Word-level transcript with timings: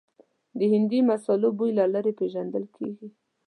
د 0.57 0.59
هندي 0.73 0.99
مسالو 1.09 1.49
بوی 1.57 1.71
له 1.79 1.85
لرې 1.93 2.13
پېژندل 2.19 2.65
کېږي. 2.75 3.07